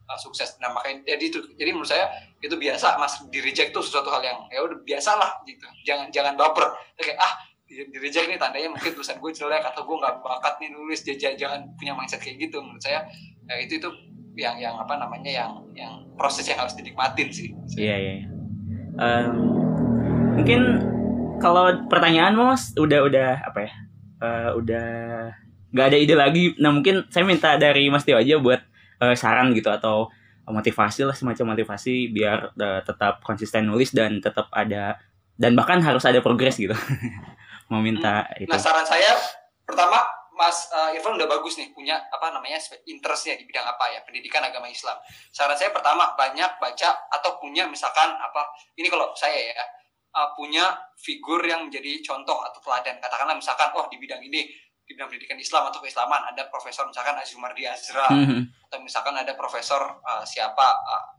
uh, 0.10 0.20
sukses. 0.20 0.60
Nah 0.60 0.76
makanya 0.76 1.16
jadi 1.16 1.24
itu 1.32 1.40
jadi 1.56 1.72
menurut 1.72 1.88
saya 1.88 2.12
itu 2.44 2.56
biasa 2.58 3.00
mas. 3.00 3.24
Di 3.32 3.40
reject 3.40 3.72
tuh 3.72 3.84
sesuatu 3.86 4.12
hal 4.12 4.24
yang 4.26 4.40
ya 4.52 4.60
udah 4.66 4.84
biasa 4.84 5.16
lah 5.16 5.40
gitu. 5.48 5.64
Jangan 5.88 6.12
jangan 6.12 6.34
baper. 6.36 6.68
Kayak 7.00 7.20
ah 7.24 7.34
di, 7.68 7.84
di 7.92 7.98
reject 8.00 8.28
nih 8.32 8.40
tandanya 8.40 8.72
mungkin 8.72 8.92
tulisan 8.96 9.20
gue 9.20 9.32
jelek 9.36 9.64
atau 9.64 9.84
gue 9.84 9.96
nggak 10.00 10.16
bakat 10.24 10.54
nih 10.64 10.70
nulis. 10.72 11.00
Jangan, 11.04 11.36
jangan 11.36 11.60
punya 11.76 11.94
mindset 11.96 12.20
kayak 12.24 12.40
gitu 12.44 12.64
menurut 12.64 12.84
saya. 12.84 13.08
Ya, 13.48 13.56
itu 13.64 13.80
itu 13.80 13.90
yang 14.38 14.56
yang 14.62 14.78
apa 14.78 14.96
namanya 15.02 15.34
yang 15.34 15.52
yang 15.74 15.94
proses 16.14 16.46
yang 16.46 16.62
harus 16.62 16.78
dinikmatin 16.78 17.34
sih 17.34 17.50
Iya 17.74 17.96
iya. 17.98 18.14
iya. 18.22 18.28
Em, 18.98 19.34
mungkin 20.38 20.62
kalau 21.38 21.70
pertanyaan 21.90 22.34
mas 22.38 22.74
udah 22.78 23.00
udah 23.06 23.30
apa 23.46 23.60
ya? 23.66 23.74
Eh, 24.18 24.50
udah 24.58 24.88
nggak 25.74 25.88
ada 25.94 25.98
ide 25.98 26.16
lagi. 26.18 26.44
Nah 26.58 26.74
mungkin 26.74 27.06
saya 27.14 27.22
minta 27.26 27.54
dari 27.62 27.90
Mas 27.94 28.02
Tio 28.06 28.18
aja 28.18 28.42
buat 28.42 28.62
eh, 29.02 29.16
saran 29.18 29.54
gitu 29.54 29.70
atau 29.70 30.10
motivasi 30.48 31.04
lah 31.04 31.14
semacam 31.14 31.54
motivasi 31.54 32.10
biar 32.10 32.58
eh, 32.58 32.82
tetap 32.82 33.22
konsisten 33.22 33.70
nulis 33.70 33.94
dan 33.94 34.18
tetap 34.18 34.50
ada 34.50 34.98
dan 35.38 35.54
bahkan 35.54 35.78
harus 35.86 36.02
ada 36.06 36.18
progres 36.22 36.58
gitu. 36.58 36.74
Mau 37.70 37.84
minta 37.84 38.26
itu. 38.42 38.50
Nah 38.50 38.58
saran 38.58 38.88
saya 38.88 39.14
pertama 39.68 40.02
Mas 40.38 40.70
uh, 40.70 40.94
Irfan 40.94 41.18
udah 41.18 41.26
bagus 41.26 41.58
nih 41.58 41.74
punya 41.74 41.98
apa 42.14 42.30
namanya 42.30 42.62
interestnya 42.86 43.36
di 43.36 43.44
bidang 43.44 43.66
apa 43.66 43.90
ya 43.92 44.06
pendidikan 44.06 44.46
agama 44.46 44.70
Islam. 44.70 44.96
Saran 45.34 45.58
saya 45.58 45.74
pertama 45.74 46.14
banyak 46.14 46.62
baca 46.62 46.90
atau 47.10 47.42
punya 47.42 47.66
misalkan 47.66 48.14
apa 48.14 48.54
ini 48.78 48.88
kalau 48.88 49.12
saya 49.18 49.34
ya 49.34 49.66
uh, 50.14 50.32
punya 50.38 50.78
figur 50.96 51.42
yang 51.42 51.66
menjadi 51.68 52.06
contoh 52.06 52.46
atau 52.46 52.62
teladan 52.62 53.02
katakanlah 53.02 53.34
misalkan 53.34 53.74
oh 53.74 53.90
di 53.90 53.98
bidang 53.98 54.22
ini 54.22 54.46
di 54.88 54.96
bidang 54.96 55.10
pendidikan 55.10 55.42
Islam 55.42 55.68
atau 55.74 55.82
keislaman 55.84 56.32
ada 56.32 56.48
profesor 56.48 56.88
misalkan 56.88 57.18
Azumardi 57.20 57.68
Azra 57.68 58.08
mm 58.08 58.24
-hmm. 58.24 58.42
atau 58.72 58.80
misalkan 58.80 59.18
ada 59.18 59.34
profesor 59.36 60.00
uh, 60.06 60.24
siapa 60.24 60.68
uh, 60.86 61.17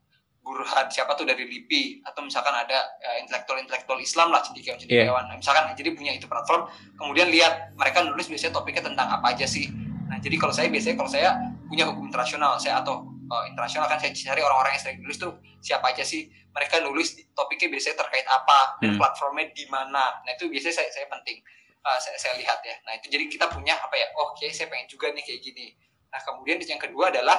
Burhan 0.49 0.89
siapa 0.89 1.13
tuh 1.13 1.29
dari 1.29 1.45
LIPI 1.45 2.01
atau 2.09 2.25
misalkan 2.25 2.57
ada 2.57 2.81
uh, 3.05 3.21
intelektual-intelektual 3.21 4.01
Islam 4.01 4.33
lah 4.33 4.41
cendekiawan-cendekiawan. 4.41 5.29
Yeah. 5.29 5.29
Nah, 5.29 5.37
misalkan 5.37 5.77
jadi 5.77 5.93
punya 5.93 6.17
itu 6.17 6.25
platform, 6.25 6.73
kemudian 6.97 7.29
lihat 7.29 7.77
mereka 7.77 8.01
nulis 8.01 8.33
biasanya 8.33 8.57
topiknya 8.57 8.89
tentang 8.89 9.13
apa 9.13 9.37
aja 9.37 9.45
sih. 9.45 9.69
Nah, 10.09 10.17
jadi 10.17 10.41
kalau 10.41 10.57
saya 10.57 10.73
biasanya 10.73 10.97
kalau 10.97 11.11
saya 11.13 11.37
punya 11.69 11.85
hukum 11.85 12.09
internasional, 12.09 12.57
saya 12.57 12.81
atau 12.81 13.05
uh, 13.29 13.45
internasional 13.45 13.85
kan 13.93 14.01
saya 14.01 14.17
cari 14.17 14.41
orang-orang 14.41 14.73
yang 14.73 14.83
sering 14.89 14.99
nulis 15.05 15.21
tuh 15.21 15.37
siapa 15.61 15.93
aja 15.93 16.01
sih. 16.01 16.33
Mereka 16.57 16.81
nulis 16.81 17.13
topiknya 17.37 17.69
biasanya 17.69 18.01
terkait 18.09 18.25
apa 18.25 18.81
dan 18.81 18.97
hmm. 18.97 18.99
platformnya 18.99 19.53
di 19.53 19.69
mana. 19.69 20.25
Nah, 20.25 20.33
itu 20.33 20.49
biasanya 20.49 20.81
saya, 20.81 20.89
saya 20.89 21.07
penting. 21.13 21.45
Uh, 21.85 22.01
saya, 22.01 22.17
saya 22.17 22.41
lihat 22.41 22.65
ya. 22.65 22.73
Nah, 22.89 22.97
itu 22.97 23.13
jadi 23.13 23.29
kita 23.29 23.53
punya 23.53 23.77
apa 23.77 23.93
ya? 24.01 24.09
Oh, 24.17 24.33
oke, 24.33 24.41
okay, 24.41 24.49
saya 24.49 24.73
pengen 24.73 24.89
juga 24.89 25.13
nih 25.13 25.21
kayak 25.21 25.45
gini. 25.45 25.77
Nah, 26.09 26.25
kemudian 26.25 26.57
yang 26.65 26.81
kedua 26.81 27.13
adalah 27.13 27.37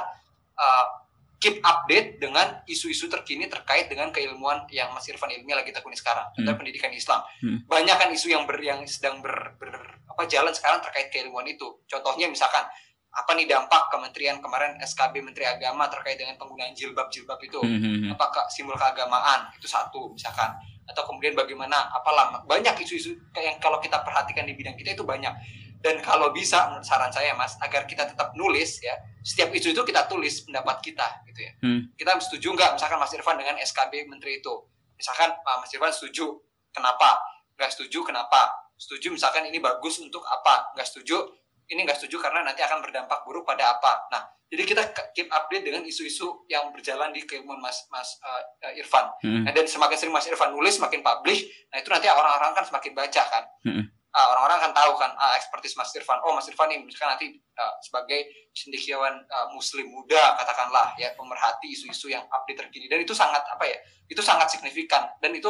uh, 0.61 1.08
keep 1.39 1.63
update 1.63 2.19
dengan 2.19 2.59
isu-isu 2.67 3.07
terkini 3.07 3.47
terkait 3.47 3.87
dengan 3.87 4.11
keilmuan 4.11 4.67
yang 4.69 4.91
Mas 4.91 5.07
Irfan 5.07 5.31
ilmi 5.31 5.55
lagi 5.55 5.71
tekuni 5.71 5.95
sekarang 5.95 6.27
tentang 6.35 6.59
hmm. 6.59 6.59
pendidikan 6.59 6.91
Islam. 6.91 7.23
Hmm. 7.39 7.63
Banyak 7.63 7.95
kan 7.95 8.09
isu 8.11 8.27
yang 8.27 8.43
ber, 8.43 8.59
yang 8.59 8.83
sedang 8.83 9.23
ber, 9.23 9.55
ber 9.55 9.71
apa 10.11 10.27
jalan 10.27 10.51
sekarang 10.51 10.83
terkait 10.83 11.07
keilmuan 11.07 11.47
itu. 11.47 11.79
Contohnya 11.87 12.27
misalkan 12.27 12.67
apa 13.09 13.31
nih 13.33 13.47
dampak 13.47 13.89
kementerian 13.89 14.37
kemarin 14.43 14.77
SKB 14.83 15.23
Menteri 15.23 15.47
Agama 15.47 15.87
terkait 15.87 16.19
dengan 16.19 16.35
penggunaan 16.35 16.75
jilbab-jilbab 16.75 17.39
itu? 17.39 17.59
Hmm. 17.63 17.79
hmm, 17.79 17.95
hmm. 18.03 18.11
Apakah 18.19 18.51
simbol 18.51 18.75
keagamaan? 18.75 19.47
Itu 19.55 19.71
satu 19.71 20.11
misalkan. 20.11 20.59
Atau 20.91 21.07
kemudian 21.07 21.39
bagaimana 21.39 21.87
apalah 21.95 22.43
banyak 22.43 22.83
isu-isu 22.83 23.15
yang 23.39 23.55
kalau 23.63 23.79
kita 23.79 24.03
perhatikan 24.03 24.43
di 24.43 24.59
bidang 24.59 24.75
kita 24.75 24.91
itu 24.91 25.07
banyak 25.07 25.31
dan 25.79 26.03
kalau 26.03 26.35
bisa 26.35 26.75
saran 26.83 27.07
saya 27.07 27.31
mas 27.39 27.55
agar 27.63 27.87
kita 27.87 28.03
tetap 28.03 28.35
nulis 28.35 28.83
ya 28.83 28.99
setiap 29.23 29.47
isu 29.55 29.71
itu 29.71 29.81
kita 29.87 30.11
tulis 30.11 30.43
pendapat 30.43 30.83
kita 30.83 31.07
gitu 31.31 31.39
ya. 31.39 31.51
Hmm. 31.63 31.81
kita 31.95 32.19
setuju 32.19 32.51
nggak 32.55 32.75
misalkan 32.75 32.99
mas 32.99 33.15
Irfan 33.15 33.39
dengan 33.39 33.55
SKB 33.59 34.11
menteri 34.11 34.43
itu? 34.43 34.55
Misalkan 34.99 35.31
Pak 35.31 35.63
Mas 35.63 35.71
Irfan 35.71 35.95
setuju 35.95 36.43
kenapa? 36.75 37.15
Nggak 37.55 37.71
setuju 37.71 38.03
kenapa? 38.03 38.51
Setuju 38.75 39.15
misalkan 39.15 39.47
ini 39.47 39.63
bagus 39.63 39.95
untuk 40.03 40.23
apa? 40.27 40.75
Nggak 40.75 40.87
setuju 40.91 41.31
ini 41.71 41.87
nggak 41.87 42.03
setuju 42.03 42.19
karena 42.19 42.43
nanti 42.43 42.59
akan 42.59 42.83
berdampak 42.83 43.23
buruk 43.23 43.47
pada 43.47 43.79
apa? 43.79 44.11
Nah 44.11 44.27
jadi 44.51 44.67
kita 44.67 44.83
keep 45.15 45.31
update 45.31 45.63
dengan 45.63 45.87
isu-isu 45.87 46.43
yang 46.51 46.75
berjalan 46.75 47.15
di 47.15 47.23
keilmuan 47.23 47.63
Mas 47.63 47.87
Mas 47.87 48.19
uh, 48.19 48.75
Irfan. 48.75 49.07
Hmm. 49.23 49.47
nah, 49.47 49.55
dan 49.55 49.63
semakin 49.63 49.95
sering 49.95 50.11
Mas 50.11 50.27
Irfan 50.27 50.51
nulis 50.51 50.75
semakin 50.75 50.99
publish 50.99 51.47
nah 51.71 51.79
itu 51.79 51.87
nanti 51.87 52.11
orang-orang 52.11 52.51
kan 52.51 52.67
semakin 52.67 52.91
baca 52.91 53.23
kan? 53.23 53.43
Hmm 53.63 53.98
uh, 54.13 54.27
orang-orang 54.33 54.57
akan 54.65 54.73
tahu 54.73 54.91
kan 54.97 55.11
uh, 55.13 55.33
ekspertis 55.37 55.77
Mas 55.77 55.93
Irfan. 55.93 56.17
Oh 56.25 56.33
Mas 56.33 56.47
Irfan 56.49 56.69
ini 56.73 56.85
misalkan 56.85 57.17
nanti 57.17 57.27
uh, 57.57 57.73
sebagai 57.81 58.49
cendekiawan 58.53 59.13
uh, 59.29 59.47
Muslim 59.53 59.89
muda 59.89 60.37
katakanlah 60.41 60.97
ya 60.97 61.13
pemerhati 61.13 61.69
isu-isu 61.73 62.09
yang 62.09 62.25
update 62.29 62.65
terkini 62.65 62.89
dan 62.89 63.01
itu 63.01 63.13
sangat 63.13 63.45
apa 63.45 63.65
ya? 63.65 63.77
Itu 64.09 64.25
sangat 64.25 64.49
signifikan 64.49 65.05
dan 65.21 65.31
itu 65.33 65.49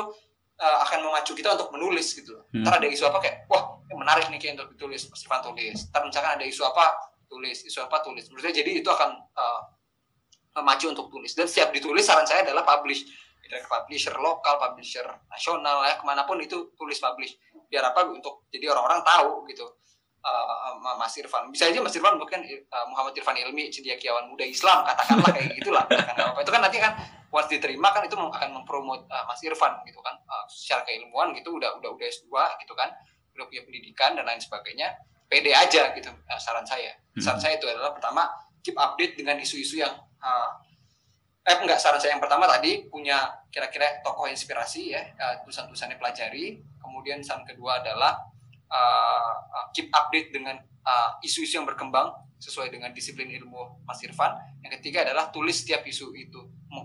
uh, 0.60 0.78
akan 0.88 1.08
memacu 1.08 1.32
kita 1.36 1.56
untuk 1.56 1.72
menulis 1.72 2.12
gitu. 2.12 2.36
Hmm. 2.52 2.64
Ntar 2.68 2.84
ada 2.84 2.88
isu 2.88 3.08
apa 3.08 3.18
kayak 3.24 3.48
wah 3.48 3.80
menarik 3.96 4.28
nih 4.28 4.40
kayak 4.40 4.60
untuk 4.60 4.76
ditulis 4.76 5.08
Mas 5.08 5.24
Irfan 5.24 5.42
tulis. 5.44 5.80
Ntar 5.96 6.02
misalkan 6.04 6.32
ada 6.40 6.46
isu 6.46 6.62
apa 6.68 6.86
tulis, 7.32 7.58
isu 7.64 7.80
apa 7.86 8.04
tulis. 8.04 8.28
Menurut 8.28 8.44
saya 8.44 8.56
jadi 8.58 8.72
itu 8.84 8.90
akan 8.90 9.12
uh, 9.38 9.62
memacu 10.60 10.92
untuk 10.92 11.08
tulis 11.08 11.32
dan 11.38 11.48
siap 11.48 11.72
ditulis 11.72 12.04
saran 12.04 12.26
saya 12.26 12.44
adalah 12.44 12.66
publish 12.66 13.06
dari 13.50 13.66
publisher 13.66 14.14
lokal, 14.22 14.62
publisher 14.62 15.06
nasional 15.26 15.82
ya 15.82 15.98
ke 15.98 16.06
mana 16.06 16.22
pun 16.30 16.38
itu 16.38 16.70
tulis 16.78 17.02
publish 17.02 17.34
biar 17.70 17.86
apa 17.94 18.10
untuk 18.10 18.50
jadi 18.50 18.74
orang-orang 18.74 19.06
tahu 19.06 19.46
gitu. 19.48 19.66
Uh, 20.20 20.76
Mas 21.00 21.16
Irfan. 21.16 21.48
Bisa 21.48 21.72
aja 21.72 21.80
Mas 21.80 21.96
Irfan 21.96 22.20
mungkin 22.20 22.44
uh, 22.44 22.86
Muhammad 22.92 23.16
Irfan 23.16 23.40
Ilmi 23.40 23.72
cendekiawan 23.72 24.28
muda 24.28 24.44
Islam 24.44 24.84
katakanlah 24.84 25.32
kayak 25.32 25.56
gitulah 25.56 25.88
kan 25.88 26.36
apa 26.36 26.44
itu 26.44 26.52
kan 26.52 26.60
nanti 26.60 26.76
kan 26.76 26.92
once 27.32 27.48
diterima 27.48 27.88
kan 27.96 28.04
itu 28.04 28.20
akan 28.20 28.50
mempromot 28.52 29.08
uh, 29.08 29.24
Mas 29.24 29.40
Irfan 29.48 29.80
gitu 29.88 30.04
kan. 30.04 30.20
Uh, 30.28 30.44
secara 30.52 30.84
keilmuan 30.84 31.32
gitu 31.38 31.56
udah 31.56 31.80
udah 31.80 31.96
udah 31.96 32.08
S2 32.10 32.28
gitu 32.66 32.74
kan. 32.76 32.92
Udah 33.40 33.48
punya 33.48 33.64
pendidikan 33.64 34.20
dan 34.20 34.28
lain 34.28 34.44
sebagainya 34.44 34.92
pede 35.30 35.56
aja 35.56 35.96
gitu 35.96 36.12
uh, 36.12 36.40
saran 36.42 36.68
saya. 36.68 36.92
Hmm. 37.16 37.24
saran 37.24 37.40
saya 37.40 37.56
itu 37.56 37.70
adalah 37.70 37.96
pertama 37.96 38.28
keep 38.60 38.76
update 38.76 39.16
dengan 39.16 39.40
isu-isu 39.40 39.80
yang 39.80 39.94
uh, 40.20 40.50
eh 41.46 41.58
enggak 41.64 41.80
saran 41.80 41.98
saya 41.98 42.14
yang 42.18 42.24
pertama 42.24 42.46
tadi 42.46 42.86
punya 42.92 43.18
kira-kira 43.50 44.04
tokoh 44.06 44.30
inspirasi 44.30 44.94
ya 44.94 45.02
uh, 45.18 45.36
tulisan-tulisannya 45.44 45.98
pelajari. 45.98 46.60
Kemudian 46.80 47.24
saran 47.24 47.46
kedua 47.48 47.80
adalah 47.80 48.18
uh, 48.70 49.34
keep 49.72 49.88
update 49.94 50.34
dengan 50.34 50.58
isu-isu 51.22 51.58
uh, 51.58 51.58
yang 51.62 51.68
berkembang 51.70 52.10
sesuai 52.40 52.72
dengan 52.72 52.90
disiplin 52.96 53.30
ilmu 53.30 53.84
Mas 53.86 54.00
Irfan. 54.02 54.36
Yang 54.64 54.80
ketiga 54.82 55.06
adalah 55.06 55.30
tulis 55.30 55.60
setiap 55.60 55.84
isu 55.86 56.16
itu 56.16 56.40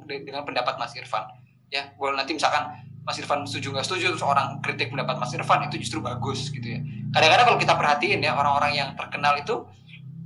dengan 0.09 0.43
pendapat 0.43 0.77
Mas 0.77 0.93
Irfan. 0.99 1.25
Ya 1.71 1.95
boleh 1.97 2.19
nanti 2.19 2.35
misalkan 2.35 2.85
Mas 3.05 3.21
Irfan 3.21 3.45
setuju 3.45 3.77
nggak 3.77 3.87
setuju 3.87 4.17
terus 4.17 4.25
orang 4.25 4.65
kritik 4.65 4.89
pendapat 4.89 5.21
Mas 5.21 5.33
Irfan 5.37 5.69
itu 5.69 5.77
justru 5.81 6.01
bagus 6.01 6.49
gitu 6.49 6.65
ya. 6.65 6.81
Kadang-kadang 7.13 7.47
kalau 7.53 7.59
kita 7.61 7.75
perhatiin 7.77 8.21
ya 8.25 8.33
orang-orang 8.35 8.73
yang 8.75 8.89
terkenal 8.97 9.37
itu 9.37 9.65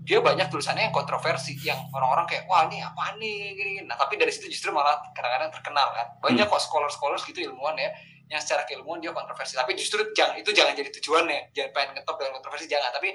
dia 0.09 0.25
banyak 0.25 0.49
tulisannya 0.49 0.89
yang 0.89 0.97
kontroversi 0.97 1.53
yang 1.61 1.77
orang-orang 1.93 2.25
kayak 2.25 2.49
wah 2.49 2.65
ini 2.65 2.81
apa 2.81 3.13
nih? 3.21 3.53
gini, 3.53 3.71
gini. 3.77 3.81
nah 3.85 4.01
tapi 4.01 4.17
dari 4.17 4.33
situ 4.33 4.49
justru 4.49 4.73
malah 4.73 4.97
kadang-kadang 5.13 5.53
terkenal 5.53 5.93
kan. 5.93 6.17
Banyak 6.25 6.49
hmm. 6.49 6.55
kok 6.57 6.63
scholar-scholar 6.65 7.21
gitu 7.21 7.45
ilmuwan 7.45 7.77
ya 7.77 7.93
yang 8.33 8.41
secara 8.41 8.65
keilmuan 8.65 9.05
dia 9.05 9.13
kontroversi. 9.13 9.53
Tapi 9.61 9.77
justru 9.77 10.01
jangan 10.17 10.41
itu 10.41 10.49
jangan 10.57 10.73
jadi 10.73 10.89
tujuannya. 10.89 11.53
Jangan 11.53 11.71
pengen 11.77 11.91
ngetop 12.01 12.17
dengan 12.17 12.33
kontroversi 12.41 12.65
jangan. 12.73 12.89
Tapi 12.89 13.09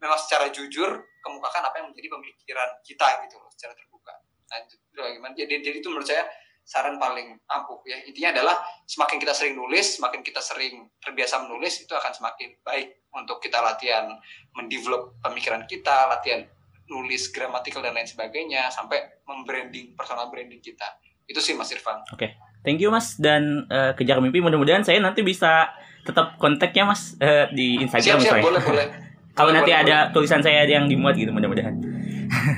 memang 0.00 0.16
secara 0.16 0.48
jujur 0.48 0.88
kemukakan 1.20 1.62
apa 1.68 1.76
yang 1.84 1.86
menjadi 1.92 2.08
pemikiran 2.16 2.68
kita 2.80 3.06
gitu 3.28 3.36
loh 3.36 3.50
secara 3.52 3.72
terbuka. 3.76 4.14
Nah 4.48 4.56
itu 4.64 4.74
bagaimana 4.96 5.32
jadi 5.36 5.52
jadi 5.60 5.76
itu 5.84 5.88
menurut 5.92 6.08
saya 6.08 6.24
saran 6.68 7.00
paling 7.00 7.32
ampuh 7.48 7.80
ya 7.88 7.96
intinya 8.04 8.36
adalah 8.36 8.60
semakin 8.84 9.16
kita 9.16 9.32
sering 9.32 9.56
nulis 9.56 9.96
semakin 9.96 10.20
kita 10.20 10.44
sering 10.44 10.84
terbiasa 11.00 11.48
menulis 11.48 11.80
itu 11.80 11.96
akan 11.96 12.12
semakin 12.12 12.60
baik 12.60 12.98
untuk 13.16 13.40
kita 13.40 13.58
latihan 13.64 14.12
mendevelop 14.52 15.16
pemikiran 15.24 15.64
kita, 15.64 16.10
latihan 16.10 16.44
nulis 16.88 17.28
gramatikal 17.32 17.84
dan 17.84 17.96
lain 17.96 18.08
sebagainya 18.08 18.72
sampai 18.72 19.20
membranding 19.28 19.92
personal 19.92 20.32
branding 20.32 20.60
kita. 20.60 20.96
Itu 21.28 21.44
sih 21.44 21.52
Mas 21.52 21.68
Irfan. 21.72 22.00
Oke. 22.12 22.16
Okay. 22.16 22.30
Thank 22.64 22.82
you 22.82 22.90
Mas 22.90 23.14
dan 23.16 23.68
uh, 23.70 23.94
kejar 23.94 24.18
mimpi 24.18 24.42
mudah-mudahan 24.42 24.82
saya 24.82 24.98
nanti 24.98 25.22
bisa 25.22 25.70
tetap 26.02 26.36
kontaknya 26.40 26.90
Mas 26.90 27.14
uh, 27.20 27.46
di 27.54 27.78
Instagram 27.80 28.18
siap, 28.18 28.40
siap, 28.40 28.44
boleh 28.44 28.62
boleh. 28.64 28.86
Kalau 29.38 29.54
nanti 29.54 29.70
boleh, 29.70 29.84
ada 29.86 29.96
boleh. 30.10 30.12
tulisan 30.18 30.42
saya 30.42 30.66
yang 30.66 30.90
dimuat 30.90 31.14
gitu 31.14 31.30
mudah-mudahan. 31.30 31.78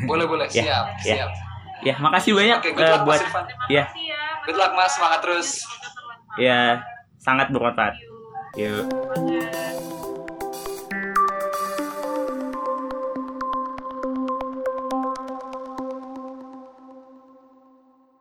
boleh 0.08 0.24
boleh 0.24 0.46
ya, 0.54 0.64
siap 0.64 0.84
ya. 1.04 1.04
siap. 1.04 1.30
Ya, 1.30 1.49
makasih 2.00 2.32
banyak 2.36 2.58
okay, 2.60 2.72
uh, 2.76 3.04
buat 3.04 3.20
ya. 3.72 3.88
Good 4.44 4.56
luck 4.56 4.72
Mas, 4.76 4.96
semangat 4.96 5.20
terus. 5.24 5.48
Ya, 6.40 6.80
sangat 7.20 7.52
bermanfaat. 7.52 7.96
Yuk. 8.56 8.88